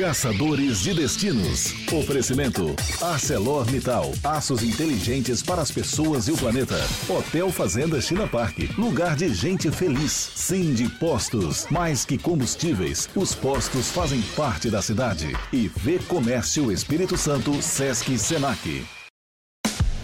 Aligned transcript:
Caçadores 0.00 0.80
de 0.80 0.94
Destinos. 0.94 1.74
Oferecimento. 1.92 2.74
ArcelorMittal. 3.02 4.10
Aços 4.24 4.62
inteligentes 4.62 5.42
para 5.42 5.60
as 5.60 5.70
pessoas 5.70 6.26
e 6.26 6.32
o 6.32 6.38
planeta. 6.38 6.82
Hotel 7.06 7.52
Fazenda 7.52 8.00
China 8.00 8.26
Park. 8.26 8.60
Lugar 8.78 9.14
de 9.14 9.34
gente 9.34 9.70
feliz. 9.70 10.32
Sim 10.34 10.72
de 10.72 10.88
Postos. 10.88 11.66
Mais 11.70 12.06
que 12.06 12.16
combustíveis, 12.16 13.10
os 13.14 13.34
postos 13.34 13.90
fazem 13.90 14.22
parte 14.34 14.70
da 14.70 14.80
cidade. 14.80 15.36
E 15.52 15.68
V 15.68 15.98
Comércio 16.08 16.72
Espírito 16.72 17.18
Santo, 17.18 17.60
Sesc 17.60 18.16
Senac. 18.16 18.82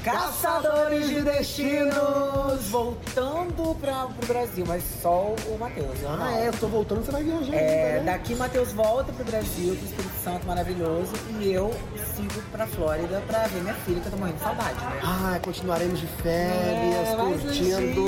Caçadores 0.06 1.08
de 1.08 1.20
Destinos! 1.20 2.68
Voltando 2.70 3.74
para 3.80 4.06
o 4.06 4.26
Brasil, 4.26 4.64
mas 4.64 4.84
só 5.02 5.34
o 5.48 5.58
Matheus. 5.58 5.98
Ah, 6.06 6.16
não. 6.16 6.26
é, 6.28 6.46
eu 6.46 6.52
tô 6.52 6.68
voltando, 6.68 7.04
você 7.04 7.10
vai 7.10 7.24
viajar. 7.24 7.52
É, 7.52 7.98
né? 7.98 8.02
daqui 8.04 8.36
Matheus 8.36 8.72
volta 8.72 9.12
pro 9.12 9.24
Brasil, 9.24 9.74
pro 9.74 9.84
Espírito 9.84 10.14
Santo 10.22 10.46
maravilhoso, 10.46 11.12
e 11.40 11.50
eu 11.50 11.74
sigo 12.14 12.40
pra 12.52 12.68
Flórida 12.68 13.20
pra 13.26 13.48
ver 13.48 13.60
minha 13.62 13.74
filha, 13.74 14.00
que 14.00 14.06
eu 14.06 14.12
tô 14.12 14.16
morrendo 14.16 14.36
de 14.36 14.44
saudade, 14.44 14.74
né? 14.74 15.00
Ah, 15.02 15.40
continuaremos 15.42 15.98
de 15.98 16.06
férias, 16.06 17.08
é, 17.08 17.16
curtindo. 17.16 18.04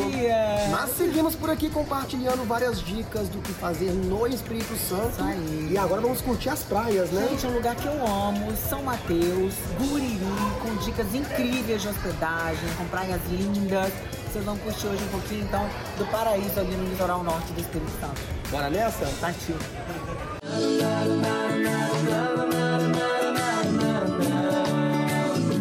Mas 0.70 0.90
seguimos 0.90 1.34
por 1.34 1.50
aqui 1.50 1.68
compartilhando 1.68 2.46
várias 2.46 2.80
dicas 2.80 3.28
do 3.28 3.38
que 3.38 3.52
fazer 3.54 3.90
no 3.90 4.24
Espírito 4.28 4.76
Santo. 4.76 5.10
Isso 5.10 5.22
aí. 5.24 5.68
E 5.72 5.76
agora 5.76 6.00
vamos 6.00 6.20
curtir 6.20 6.50
as 6.50 6.62
praias, 6.62 7.10
né? 7.10 7.26
Gente, 7.30 7.44
é 7.44 7.48
um 7.48 7.54
lugar 7.54 7.74
que 7.74 7.86
eu 7.86 8.06
amo, 8.06 8.56
São 8.56 8.84
Mateus, 8.84 9.54
Guriri, 9.78 10.20
com 10.62 10.76
dicas 10.76 11.12
incríveis 11.12 11.87
de 11.88 11.98
hospedagem, 11.98 12.68
com 12.76 12.84
praias 12.86 13.20
lindas. 13.30 13.92
Vocês 14.26 14.44
vão 14.44 14.56
curtir 14.58 14.86
hoje 14.86 15.02
um 15.02 15.08
pouquinho, 15.08 15.42
então, 15.42 15.68
do 15.96 16.04
paraíso 16.06 16.60
ali 16.60 16.76
no 16.76 16.84
litoral 16.90 17.22
norte 17.22 17.52
do 17.52 17.60
Espírito 17.60 17.90
Santo. 18.00 18.20
Bora 18.50 18.68
nessa? 18.68 19.06
Partiu. 19.20 19.56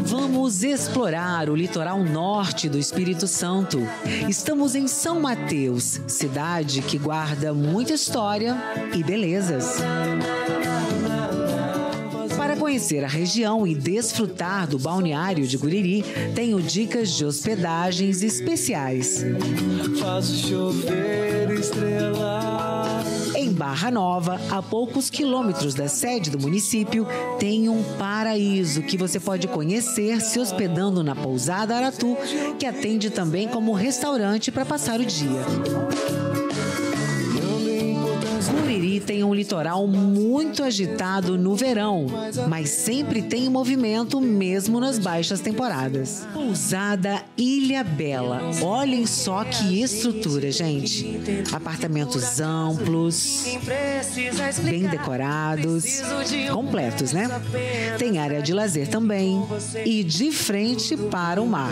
Vamos 0.06 0.64
explorar 0.64 1.50
o 1.50 1.56
litoral 1.56 2.04
norte 2.04 2.70
do 2.70 2.78
Espírito 2.78 3.28
Santo. 3.28 3.80
Estamos 4.28 4.76
em 4.76 4.88
São 4.88 5.20
Mateus, 5.20 6.02
cidade 6.08 6.82
que 6.82 6.98
guarda 6.98 7.54
muita 7.54 7.94
história 7.94 8.56
e 8.94 9.04
belezas. 9.04 9.78
Para 9.78 10.37
conhecer 12.68 13.02
a 13.02 13.08
região 13.08 13.66
e 13.66 13.74
desfrutar 13.74 14.68
do 14.68 14.78
balneário 14.78 15.48
de 15.48 15.56
Guriri, 15.56 16.04
tenho 16.36 16.62
dicas 16.62 17.12
de 17.16 17.24
hospedagens 17.24 18.22
especiais. 18.22 19.24
Faço 19.98 20.36
chover 20.50 21.50
estrela. 21.52 23.02
Em 23.34 23.54
Barra 23.54 23.90
Nova, 23.90 24.38
a 24.52 24.62
poucos 24.62 25.10
quilômetros 25.10 25.76
da 25.76 25.88
sede 25.88 26.30
do 26.30 26.38
município, 26.38 27.08
tem 27.40 27.70
um 27.70 27.82
paraíso 27.98 28.82
que 28.82 28.98
você 28.98 29.18
pode 29.18 29.48
conhecer 29.48 30.20
se 30.20 30.38
hospedando 30.38 31.02
na 31.02 31.16
pousada 31.16 31.74
Aratu, 31.74 32.18
que 32.60 32.66
atende 32.66 33.10
também 33.10 33.48
como 33.48 33.72
restaurante 33.72 34.52
para 34.52 34.66
passar 34.66 35.00
o 35.00 35.06
dia. 35.06 36.27
Tem 39.08 39.24
um 39.24 39.34
litoral 39.34 39.88
muito 39.88 40.62
agitado 40.62 41.38
no 41.38 41.56
verão, 41.56 42.08
mas 42.50 42.70
sempre 42.70 43.22
tem 43.22 43.50
movimento 43.50 44.20
mesmo 44.20 44.82
nas 44.82 45.00
baixas 45.00 45.40
temporadas. 45.40 46.28
Pousada 46.34 47.24
Ilha 47.38 47.86
Bela. 47.86 48.42
Olhem 48.62 49.06
só 49.06 49.46
que 49.46 49.82
estrutura, 49.82 50.52
gente. 50.52 51.22
Apartamentos 51.54 52.42
amplos, 52.42 53.46
bem 54.62 54.84
decorados, 54.88 56.02
completos, 56.52 57.14
né? 57.14 57.30
Tem 57.98 58.18
área 58.18 58.42
de 58.42 58.54
lazer 58.54 58.90
também 58.90 59.42
e 59.86 60.04
de 60.04 60.34
frente 60.34 60.98
para 60.98 61.42
o 61.42 61.48
mar. 61.48 61.72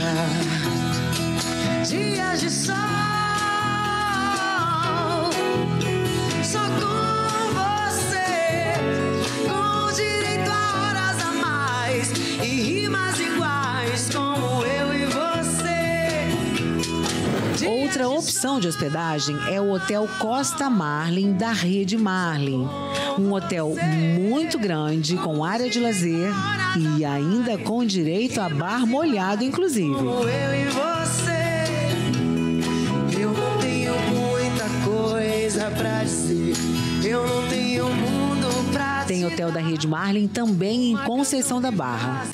Outra 17.68 18.08
opção 18.08 18.60
de 18.60 18.68
hospedagem 18.68 19.36
é 19.50 19.60
o 19.60 19.72
Hotel 19.72 20.08
Costa 20.20 20.70
Marlin 20.70 21.34
da 21.34 21.52
Rede 21.52 21.98
Marlin. 21.98 22.68
Um 23.18 23.34
hotel 23.34 23.74
muito 24.20 24.60
grande, 24.60 25.16
com 25.18 25.44
área 25.44 25.70
de 25.70 25.80
lazer 25.80 26.32
e 26.78 27.04
ainda 27.04 27.58
com 27.58 27.84
direito 27.84 28.40
a 28.40 28.50
bar 28.50 28.86
molhado, 28.86 29.44
inclusive. 29.44 29.90
Eu 29.90 30.30
e 30.30 30.66
você. 30.66 31.56
Eu 33.20 33.34
não 33.34 33.58
tenho 33.58 33.94
muita 34.12 34.66
coisa 34.84 35.72
pra 35.72 36.04
dizer. 36.04 36.54
Eu 37.04 37.26
não 37.26 37.48
tenho 37.48 37.86
mundo 37.88 38.72
pra 38.72 39.06
Tem 39.06 39.20
te 39.20 39.26
hotel 39.26 39.52
da 39.52 39.60
Rede 39.60 39.88
Marlin 39.88 40.28
também 40.28 40.92
em 40.92 40.98
Conceição 40.98 41.60
da 41.60 41.72
Barra. 41.72 42.28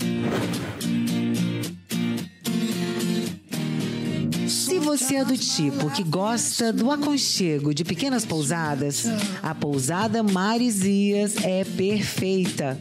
Você 4.82 5.18
é 5.18 5.26
do 5.26 5.38
tipo 5.38 5.90
que 5.92 6.04
gosta 6.04 6.74
do 6.74 6.92
aconchego 6.92 7.74
de 7.74 7.84
pequenas 7.84 8.26
pousadas, 8.26 9.06
a 9.42 9.54
pousada 9.54 10.24
Marisias 10.24 11.36
é 11.44 11.64
perfeita. 11.64 12.78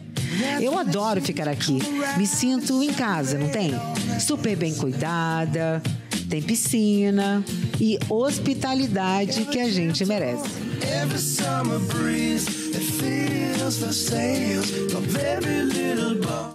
Eu 0.61 0.79
adoro 0.79 1.21
ficar 1.21 1.49
aqui. 1.49 1.79
Me 2.17 2.27
sinto 2.27 2.83
em 2.83 2.93
casa, 2.93 3.39
não 3.39 3.49
tem? 3.49 3.73
Super 4.19 4.57
bem 4.57 4.75
cuidada, 4.75 5.83
tem 6.29 6.41
piscina 6.43 7.45
e 7.79 7.99
hospitalidade 8.09 9.45
que 9.47 9.59
a 9.59 9.69
gente 9.69 10.05
merece. 10.05 10.49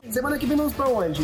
Semana 0.10 0.38
que 0.38 0.46
vem 0.46 0.58
vamos 0.58 0.74
pra 0.74 0.88
onde? 0.88 1.22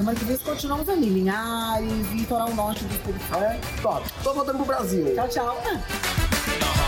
Semana 0.00 0.18
que 0.18 0.24
vem 0.24 0.38
continuamos 0.38 0.88
ali, 0.88 1.10
Linhares, 1.10 2.10
litoral 2.12 2.54
norte 2.54 2.84
do 2.84 2.94
Espírito 2.94 3.22
Santo. 3.28 3.44
É? 3.44 3.60
Top. 3.82 4.10
Tô 4.24 4.32
voltando 4.32 4.56
pro 4.56 4.64
Brasil. 4.64 5.14
Tchau, 5.14 5.28
tchau. 5.28 6.79